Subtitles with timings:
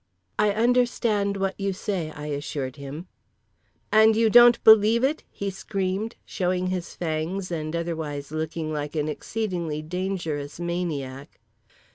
[0.39, 3.05] "I understand what you say," I assured him.
[3.91, 9.07] "And you don't believe it?" he screamed, showing his fangs and otherwise looking like an
[9.07, 11.39] exceedingly dangerous maniac.